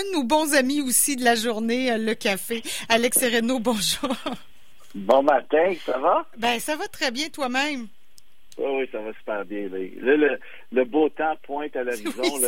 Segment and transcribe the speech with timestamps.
[0.00, 2.62] un de nos bons amis aussi de la journée, le café.
[2.88, 4.14] Alex Sereno, bonjour.
[4.94, 6.26] Bon matin, ça va?
[6.36, 7.86] Ben, ça va très bien toi-même.
[8.58, 9.68] oui, ça va super bien.
[9.68, 10.36] Là,
[10.72, 12.40] le, beau temps pointe à l'horizon.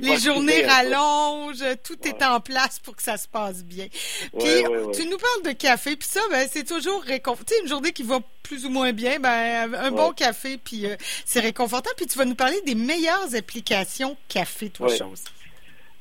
[0.00, 3.86] Les journées rallongent, tout est en place pour que ça se passe bien.
[4.38, 7.54] Puis, tu nous parles de café, puis ça, ben, c'est toujours réconfortant.
[7.62, 11.40] Une journée qui va plus ou moins bien, ben, un bon café, puis euh, c'est
[11.40, 11.90] réconfortant.
[11.96, 15.22] Puis tu vas nous parler des meilleures applications café, toi, chose.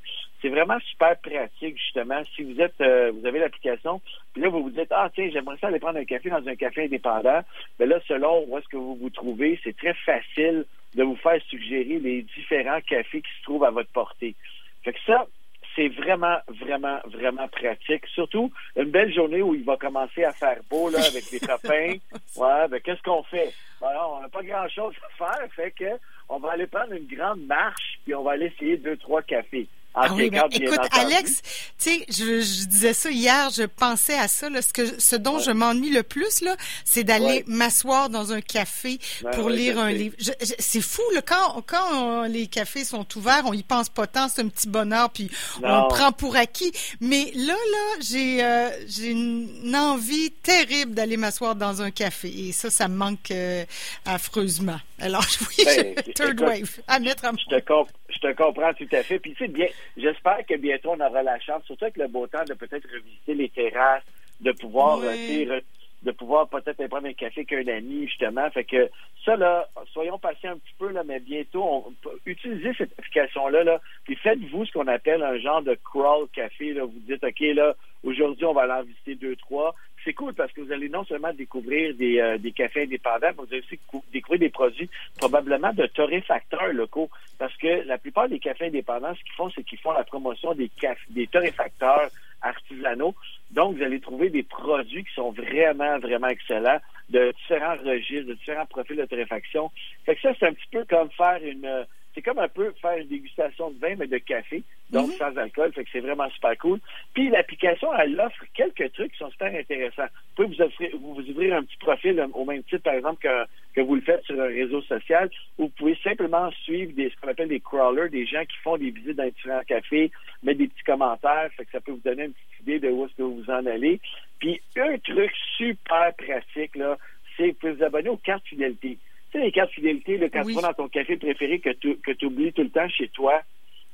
[0.41, 2.21] C'est vraiment super pratique, justement.
[2.35, 4.01] Si vous êtes, euh, vous avez l'application,
[4.33, 6.55] puis là, vous vous dites, ah, tiens, j'aimerais ça aller prendre un café dans un
[6.55, 7.41] café indépendant.
[7.79, 11.15] Mais ben là, selon où est-ce que vous vous trouvez, c'est très facile de vous
[11.15, 14.35] faire suggérer les différents cafés qui se trouvent à votre portée.
[14.83, 15.27] Fait que ça,
[15.75, 18.05] c'est vraiment, vraiment, vraiment pratique.
[18.07, 21.95] Surtout une belle journée où il va commencer à faire beau là, avec les copains.
[22.35, 23.53] Ouais, ben qu'est-ce qu'on fait?
[23.81, 28.13] Ben, on grand-chose à faire, fait que on va aller prendre une grande marche, puis
[28.13, 29.67] on va aller essayer deux, trois cafés.
[29.95, 31.41] Ah oui, ben, écoute, Alex,
[31.77, 34.49] tu sais, je, disais ça hier, je pensais à ça.
[34.49, 38.41] Là, ce, que, ce dont je m'ennuie le plus, là, c'est d'aller m'asseoir dans un
[38.41, 38.99] café
[39.33, 40.15] pour lire un livre.
[40.59, 44.41] c'est fou, là, quand, quand les cafés sont ouverts, on y pense pas tant, c'est
[44.41, 45.29] un petit bonheur, puis
[45.61, 46.71] on prend pour acquis.
[46.99, 52.47] Mais là, là, j'ai euh, j'ai une envie terrible d'aller m'asseoir dans un café.
[52.47, 53.65] Et ça, ça me manque euh,
[54.05, 54.79] affreusement.
[55.03, 55.25] Alors,
[55.57, 57.73] oui, ben, third wave, à mettre je te,
[58.09, 59.19] je te comprends tout à fait.
[59.19, 62.25] Puis, tu sais, bien, j'espère que bientôt, on aura la chance, surtout avec le beau
[62.27, 64.03] temps, de peut-être revisiter les terrasses,
[64.39, 65.59] de pouvoir, euh,
[66.03, 68.49] de pouvoir peut-être prendre un café qu'un ami, justement.
[68.51, 68.89] Fait que
[69.25, 71.93] ça, là, soyons patients un petit peu, là, mais bientôt, on,
[72.25, 76.85] utilisez cette application-là, là, puis faites-vous ce qu'on appelle un genre de crawl café, là.
[76.85, 77.75] Vous dites, OK, là,
[78.05, 81.03] aujourd'hui, on va aller en visiter deux, trois c'est cool parce que vous allez non
[81.03, 83.79] seulement découvrir des, euh, des cafés indépendants, mais vous allez aussi
[84.11, 87.09] découvrir des produits probablement de torréfacteurs locaux.
[87.37, 90.53] Parce que la plupart des cafés indépendants, ce qu'ils font, c'est qu'ils font la promotion
[90.53, 90.69] des,
[91.09, 92.09] des torréfacteurs
[92.41, 93.15] artisanaux.
[93.51, 98.33] Donc, vous allez trouver des produits qui sont vraiment, vraiment excellents, de différents registres, de
[98.33, 99.71] différents profils de torréfaction.
[100.05, 102.97] Fait que ça, c'est un petit peu comme faire une c'est comme un peu faire
[102.97, 105.13] une dégustation de vin, mais de café, donc mhm.
[105.13, 106.79] sans alcool, fait que c'est vraiment super cool.
[107.13, 110.07] Puis l'application, elle offre quelques trucs qui sont super intéressants.
[110.37, 113.21] Vous pouvez vous, offrir, vous, ouvrir un petit profil euh, au même titre, par exemple,
[113.21, 117.09] que, que vous le faites sur un réseau social, ou vous pouvez simplement suivre des,
[117.09, 120.11] ce qu'on appelle des crawlers, des gens qui font des visites dans différents cafés,
[120.43, 123.05] mettre des petits commentaires, fait que ça peut vous donner une petite idée de où
[123.05, 123.99] est-ce que vous en allez.
[124.39, 126.97] Puis un truc super pratique, là,
[127.35, 128.97] c'est que vous pouvez vous abonner aux cartes fidélité.
[129.33, 131.97] Tu sais, les cartes fidélité, là, quand tu vas dans ton café préféré que tu
[131.97, 133.41] que oublies tout le temps chez toi,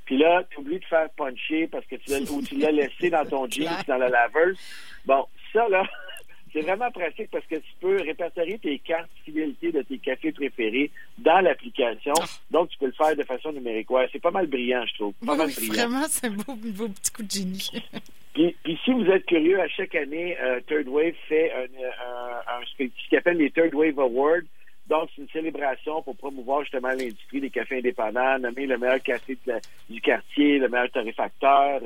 [0.04, 3.70] puis là, tu oublies de faire puncher parce que tu l'as laissé dans ton jeans,
[3.88, 4.60] dans la laveuse.
[5.06, 5.84] Bon, ça, là,
[6.52, 10.92] c'est vraiment pratique parce que tu peux répertorier tes cartes fidélité de tes cafés préférés
[11.20, 12.14] dans l'application.
[12.20, 12.26] Ah.
[12.52, 13.90] Donc, tu peux le faire de façon numérique.
[13.92, 15.14] Ouais, c'est pas mal brillant, je trouve.
[15.26, 15.74] Pas mal brillant.
[15.74, 17.70] Vraiment, c'est un beau, beau, petit coup de génie.
[18.34, 22.58] puis, puis, si vous êtes curieux, à chaque année, euh, Third Wave fait un, un,
[22.58, 24.42] un, ce qu'il appelle les Third Wave Awards.
[24.90, 29.38] Donc, c'est une célébration pour promouvoir justement l'industrie des cafés indépendants, nommer le meilleur café
[29.88, 31.82] du quartier, le meilleur torréfacteur.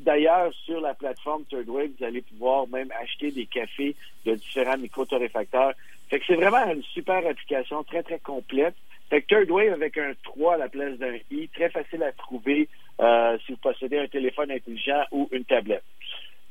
[0.00, 3.94] D'ailleurs, sur la plateforme Third Wave, vous allez pouvoir même acheter des cafés
[4.24, 5.74] de différents micro-torréfacteurs.
[6.08, 8.74] Fait que c'est vraiment une super application, très, très complète.
[9.10, 12.12] Fait que Third Wave avec un 3 à la place d'un I, très facile à
[12.12, 12.66] trouver
[13.00, 15.84] euh, si vous possédez un téléphone intelligent ou une tablette.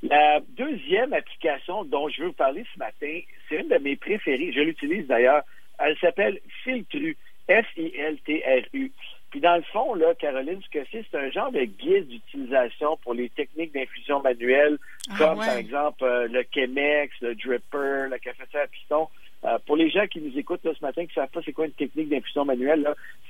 [0.03, 3.19] La deuxième application dont je veux vous parler ce matin,
[3.49, 4.51] c'est une de mes préférées.
[4.53, 5.41] Je l'utilise d'ailleurs
[5.79, 7.17] elle s'appelle Filtru,
[7.49, 8.91] F-I-L-T-R-U.
[9.29, 12.97] Puis dans le fond, là, Caroline, ce que c'est, c'est un genre de guide d'utilisation
[13.03, 14.77] pour les techniques d'infusion manuelle,
[15.09, 19.07] ah comme par exemple euh, le Chemex, le Dripper, la cafetière à piston.
[19.43, 21.65] Euh, pour les gens qui nous écoutent ce matin, qui ne savent pas c'est quoi
[21.65, 22.87] une technique d'infusion manuelle,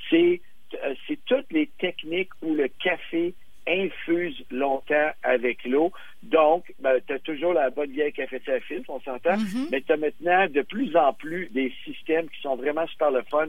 [0.09, 0.39] c'est
[0.73, 3.33] euh, c'est toutes les techniques où le café
[3.67, 5.91] infuse longtemps avec l'eau.
[6.23, 9.67] Donc, ben, tu as toujours la bonne vieille cafetière à filtre, on s'entend, mm-hmm.
[9.71, 13.21] mais tu as maintenant de plus en plus des systèmes qui sont vraiment super le
[13.23, 13.47] fun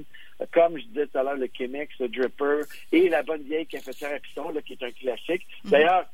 [0.53, 2.61] comme je disais tout à l'heure, le Chemex, le Dripper
[2.93, 5.47] et la bonne vieille cafetière à piston, là, qui est un classique.
[5.65, 5.71] Mhm.
[5.71, 6.07] D'ailleurs,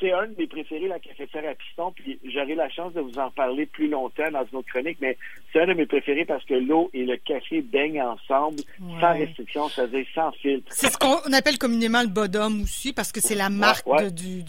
[0.00, 3.18] c'est un de mes préférés, la cafetière à piston, puis j'aurai la chance de vous
[3.18, 5.16] en parler plus longtemps dans une autre chronique, mais
[5.52, 8.60] c'est un de mes préférés parce que l'eau et le café baignent ensemble,
[9.00, 10.66] sans restriction, c'est-à-dire sans filtre.
[10.70, 14.42] C'est ce qu'on appelle communément le bottom aussi, parce que c'est la marque ouais, du,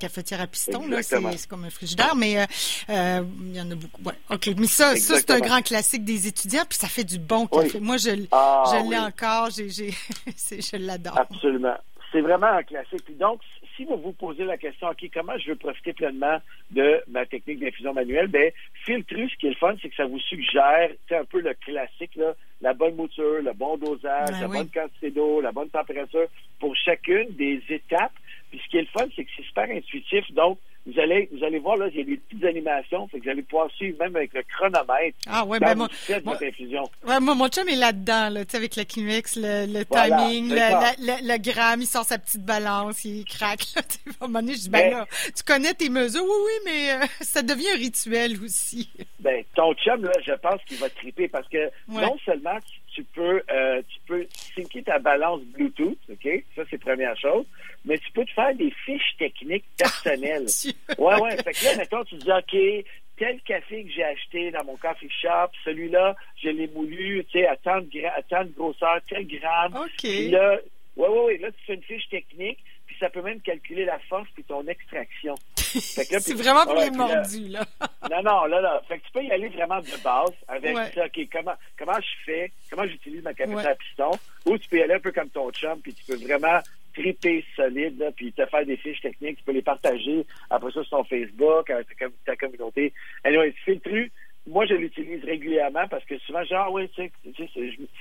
[0.00, 2.44] cafetière à piston, c'est comme un frigidaire, mais euh,
[2.90, 4.02] euh, il y en a beaucoup.
[4.30, 7.46] OK, mais ça, ça c'est un grand classique des étudiants, puis ça fait du bon
[7.46, 7.78] café.
[7.78, 7.80] Oui.
[7.80, 8.98] Moi, je, Ah, je l'ai oui.
[8.98, 11.18] encore, je l'adore.
[11.18, 11.76] Absolument.
[12.10, 13.04] C'est vraiment un classique.
[13.04, 13.40] Puis donc,
[13.76, 16.38] si vous vous posez la question, OK, comment je veux profiter pleinement
[16.70, 18.50] de ma technique d'infusion manuelle, ben,
[18.84, 21.54] Filtru, ce qui est le fun, c'est que ça vous suggère, c'est un peu le
[21.54, 24.58] classique, là, la bonne mouture, le bon dosage, Ben la oui.
[24.58, 26.26] bonne quantité d'eau, la bonne température
[26.58, 28.12] pour chacune des étapes.
[28.50, 30.24] Puis ce qui est le fun, c'est que c'est super intuitif.
[30.32, 30.58] Donc,
[30.90, 33.30] vous allez, vous allez voir, là, il y a des petites animations, fait que vous
[33.30, 35.18] allez pouvoir suivre même avec le chronomètre.
[35.26, 35.88] Ah ouais, ben moi.
[36.08, 40.48] Ouais, mon chum est là-dedans, là, tu sais, avec le Climex, le, le Voilà, timing,
[40.50, 43.82] le, le- le gramme, il sort sa petite balance, il craque, là,
[44.20, 45.06] à un moment donné, je dis, ben là,
[45.36, 48.90] tu connais tes mesures, oui, oui, mais euh, ça devient un rituel aussi.
[49.20, 51.58] Ben, ton chum, là, je pense qu'il va triper parce que
[51.88, 52.02] Ouais.
[52.02, 52.58] non seulement
[52.94, 53.82] tu, peux euh,
[54.18, 56.28] peux syncer ta balance Bluetooth, OK?
[56.56, 57.46] Ça, c'est première chose,
[57.84, 60.46] mais tu peux te faire des fiches techniques personnelles.
[60.46, 60.72] Dieu.
[60.98, 61.36] ouais, ouais.
[61.36, 62.84] Fait que là, mettons, tu dis, OK,
[63.18, 67.46] tel café que j'ai acheté dans mon coffee shop, celui-là, je l'ai moulu, tu sais,
[67.46, 69.76] à tant de, à tant de grosseur, tel gramme.
[69.76, 69.90] OK.
[69.98, 70.58] Puis là,
[70.96, 72.58] ouais, ouais, ouais, là, tu fais une fiche technique,
[72.98, 75.34] ça peut même calculer la force puis ton extraction.
[75.56, 77.64] C'est vraiment pour les mordus, là.
[78.10, 78.82] non, non, là, là.
[78.88, 80.90] Fait que tu peux y aller vraiment de base avec Ouais.
[80.94, 83.66] ça, OK, comment, comment je fais, comment j'utilise ma cafetière Ouais.
[83.66, 84.10] à piston,
[84.46, 86.60] ou tu peux y aller un peu comme ton chum, puis tu peux vraiment
[86.94, 90.82] triper solide, là, puis te faire des fiches techniques, tu peux les partager après ça
[90.82, 92.92] sur ton Facebook, avec ta, ta communauté.
[93.24, 94.10] Anyway, Filtru,
[94.48, 97.02] moi, je l'utilise régulièrement parce que souvent, genre, oui, tu
[97.36, 97.50] sais,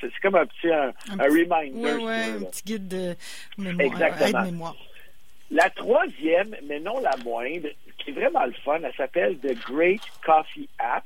[0.02, 1.82] c'est comme un petit un, Un un petit- reminder.
[2.04, 3.16] Ouais, veux, un petit guide de
[3.58, 4.76] mémoire, Exactement.
[5.52, 10.02] La troisième, mais non la moindre, qui est vraiment le fun, elle s'appelle The Great
[10.26, 11.06] Coffee App.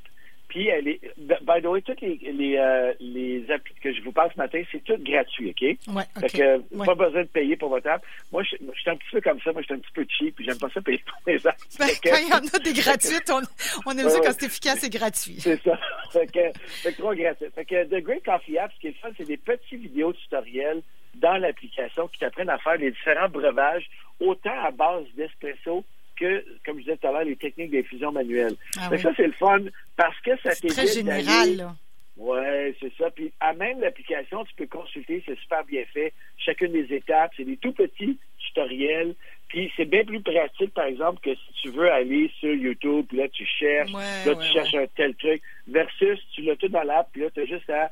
[0.51, 4.11] Puis elle est, by the way, toutes les les, euh, les apps que je vous
[4.11, 5.95] passe ce matin, c'est tout gratuit, ok?
[5.95, 6.31] Ouais, Fait OK.
[6.71, 6.85] que Ouais.
[6.85, 8.03] pas besoin de payer pour votre app.
[8.33, 9.53] Moi, je, je suis un petit peu comme ça.
[9.53, 11.77] Moi, je suis un petit peu cheap, puis j'aime pas ça payer pour mes apps.
[11.79, 13.41] Ben, Fait que- quand il y en a des gratuites, on,
[13.85, 15.37] on aime Ouais, ça quand c'est efficace et gratuit.
[15.39, 15.79] C'est ça.
[16.11, 17.45] fait que, fait que trop gratuit.
[17.55, 20.81] Fait que The Great Coffee App, ce qui est fun, c'est des petits vidéos tutoriels
[21.15, 23.89] dans l'application qui t'apprennent à faire les différents breuvages,
[24.19, 25.85] autant à base d'espresso
[26.21, 28.55] que, comme je disais tout à l'heure, les techniques d'infusion manuelle.
[28.77, 28.99] Ah oui.
[28.99, 29.59] ça, c'est le fun
[29.97, 31.73] parce que ça C'est t'évite très général.
[32.17, 33.09] Ouais, c'est ça.
[33.09, 36.13] Puis à même l'application, tu peux consulter, c'est super bien fait.
[36.37, 39.15] Chacune des étapes, c'est des tout petits tutoriels.
[39.47, 43.17] Puis c'est bien plus pratique, par exemple, que si tu veux aller sur YouTube, puis
[43.17, 46.69] là tu cherches, Ouais, là ouais, tu cherches un tel truc, versus tu l'as tout
[46.69, 47.89] dans l'app, puis là tu as juste à,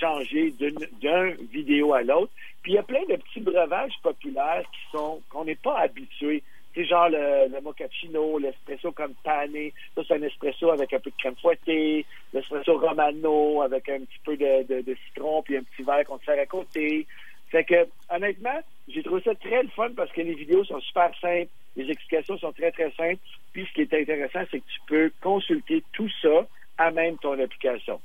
[0.00, 2.32] changer d'une d'un vidéo à l'autre.
[2.62, 6.42] Puis il y a plein de petits breuvages populaires qui sont qu'on n'est pas habitué.
[6.74, 9.72] C'est genre le, le mochaccino, l'espresso comme pané.
[9.94, 12.04] Ça, c'est un espresso avec un peu de crème fouettée.
[12.32, 16.24] L'espresso romano avec un petit peu de, de, citron puis un petit verre qu'on te
[16.24, 17.06] sert à côté.
[17.48, 21.12] Fait que, honnêtement, j'ai trouvé ça très le fun parce que les vidéos sont super
[21.20, 21.50] simples.
[21.76, 23.20] Les explications sont très, très simples.
[23.52, 26.46] Puis, ce qui est intéressant, c'est que tu peux consulter tout ça
[26.78, 28.00] à même ton application.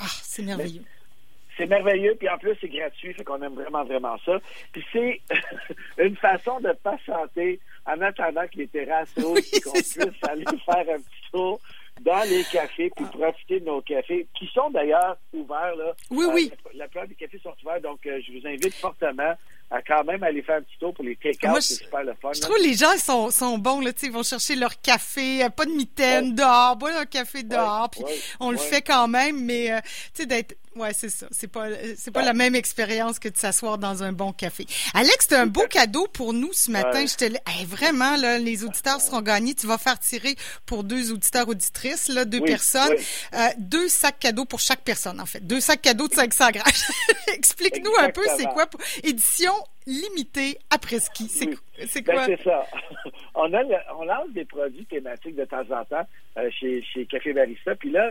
[0.00, 0.82] Ah, c'est merveilleux.
[1.56, 4.38] C'est merveilleux, puis en plus, c'est gratuit, fait qu'on aime vraiment, vraiment ça.
[4.72, 5.20] Puis c'est
[5.98, 10.94] une façon de patienter en attendant que les terrasses ouvrent, Oui, qu'on puisse aller faire
[10.94, 11.60] un petit tour
[12.00, 15.92] dans les cafés, puis profiter de nos cafés, qui sont d'ailleurs ouverts, là.
[16.10, 16.52] Oui, Euh, oui.
[16.72, 19.34] La, la plupart des cafés sont ouverts, donc euh, je vous invite fortement
[19.70, 22.32] à quand même aller faire un petit tour pour les take-out, c'est super le fun.
[22.34, 22.46] Je là.
[22.46, 25.64] trouve que les gens sont, sont bons, là, ils vont chercher leur café, euh, pas
[25.66, 26.32] de mitaine, Ouais.
[26.34, 29.80] dehors, boire un café dehors, puis ouais, on le fait quand même, mais, euh,
[30.14, 32.26] tu sais, d'être, ouais, c'est ça, c'est pas, euh, c'est pas Ouais.
[32.26, 34.66] la même expérience que de s'asseoir dans un bon café.
[34.94, 37.06] Alex, t'as un beau cadeau pour nous ce matin, Ouais.
[37.06, 41.12] je te Hey, vraiment, là, les auditeurs seront gagnés, tu vas faire tirer pour deux
[41.12, 43.04] auditeurs auditrices, là, deux Oui, personnes, oui.
[43.34, 46.64] euh, deux sacs cadeaux pour chaque personne, en fait, deux sacs cadeaux de 500 grammes.
[47.28, 49.52] Explique-nous un peu, c'est quoi, pour- édition
[49.86, 51.56] limitée après ski, c'est, Oui.
[51.86, 52.26] c'est Ben, quoi?
[52.26, 52.66] c'est ça.
[53.34, 56.06] on, a le- on lance des produits thématiques de temps en temps
[56.38, 57.74] euh, chez, chez Café Barista.
[57.74, 58.10] Puis là,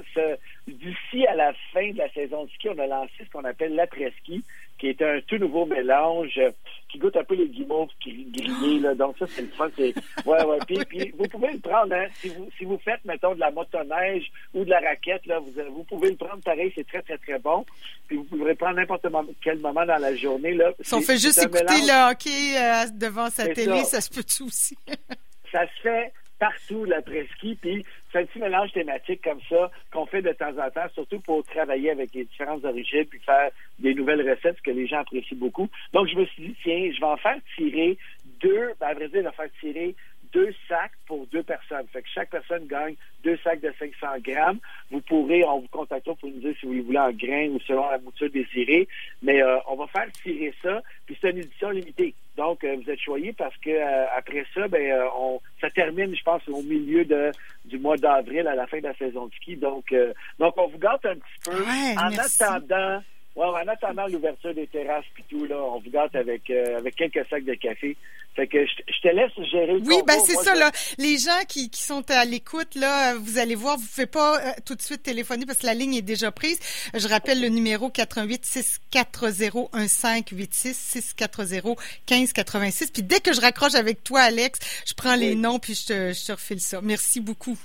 [0.67, 3.75] d'ici à la fin de la saison de ski, on a lancé ce qu'on appelle
[3.75, 4.43] l'après-ski,
[4.83, 6.51] qui est un tout nouveau mélange euh,
[6.91, 8.79] qui goûte un peu les guimauves gri- grillés.
[8.81, 8.93] Là.
[8.95, 9.69] Donc ça, c'est le fun.
[9.77, 9.93] C'est...
[10.25, 10.57] Ouais, ouais.
[10.67, 13.49] Puis, puis vous pouvez le prendre, hein, si, vous, si vous faites, mettons, de la
[13.49, 17.17] motoneige ou de la raquette, là, vous, vous pouvez le prendre pareil, c'est très, très,
[17.17, 17.65] très bon.
[18.07, 19.05] Puis vous pouvez le prendre n'importe
[19.41, 20.53] quel moment dans la journée.
[20.53, 20.73] Là.
[20.81, 23.85] Si on fait juste écouter mélange- le hockey euh, devant sa C'est télé, ça.
[23.85, 24.77] ça se peut tout aussi?
[25.53, 27.57] ça se fait partout l'après-ski.
[27.61, 31.19] Puis c'est un petit mélange thématique comme ça qu'on fait de temps en temps, surtout
[31.19, 35.37] pour travailler avec les différentes origines puis faire des nouvelles recettes que les gens apprécient
[35.37, 35.67] beaucoup.
[35.93, 37.97] Donc, je me suis dit, tiens, je vais en faire tirer
[38.39, 39.95] deux, ben, à vrai dire, vais faire tirer
[40.33, 41.85] deux sacs pour deux personnes.
[41.91, 44.59] Fait que chaque personne gagne deux sacs de 500 grammes.
[44.91, 47.89] Vous pourrez, on vous contactera pour nous dire si vous voulez en grains ou selon
[47.89, 48.87] la mouture désirée.
[49.21, 50.81] Mais euh, on va faire tirer ça.
[51.05, 52.15] Puis c'est une édition limitée.
[52.35, 56.23] Donc, euh, vous êtes choyés parce que euh, après ça, ben, on, ça termine, je
[56.23, 57.31] pense, au milieu de,
[57.65, 59.55] du mois d'avril, à la fin de la saison de ski.
[59.55, 59.93] Donc,
[60.39, 61.63] donc on vous gâte un petit peu.
[61.97, 63.03] en attendant
[63.35, 66.95] Ouais, en attendant l'ouverture des terrasses et tout, là, on vous gâte avec, euh, avec
[66.95, 67.97] quelques sacs de café.
[68.35, 70.71] Fait que je, te laisse gérer le Oui, ben c'est ça, là.
[70.97, 74.37] Les gens qui, qui sont à l'écoute, là, vous allez voir, vous ne faites pas
[74.37, 76.59] euh, tout de suite téléphoner parce que la ligne est déjà prise.
[76.95, 81.77] Je rappelle le numéro 88 640 1586 640
[82.09, 82.91] 1586.
[82.91, 86.13] Puis dès que je raccroche avec toi, Alex, je prends les noms puis je te,
[86.13, 86.81] je te refile ça.
[86.81, 87.57] Merci beaucoup.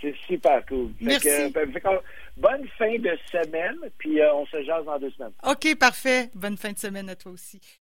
[0.00, 0.90] C'est super cool.
[1.00, 1.28] Merci.
[1.52, 1.72] Ben,
[2.40, 5.32] bonne fin de semaine, puis euh, on se jase dans deux semaines.
[5.44, 6.30] OK, parfait.
[6.34, 7.60] Bonne fin de semaine à toi aussi.